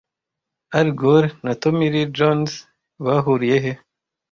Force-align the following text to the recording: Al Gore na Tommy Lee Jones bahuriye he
Al 0.79 0.89
Gore 0.99 1.29
na 1.43 1.53
Tommy 1.61 1.87
Lee 1.93 2.11
Jones 2.17 2.53
bahuriye 3.05 3.57
he 3.63 3.71